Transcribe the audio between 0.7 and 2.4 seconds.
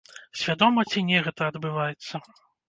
ці не гэта адбываецца?